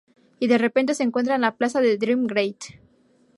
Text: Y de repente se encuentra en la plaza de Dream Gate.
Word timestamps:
Y 0.39 0.47
de 0.47 0.57
repente 0.57 0.95
se 0.95 1.03
encuentra 1.03 1.35
en 1.35 1.41
la 1.41 1.55
plaza 1.57 1.79
de 1.79 1.95
Dream 1.95 2.25
Gate. 2.25 2.79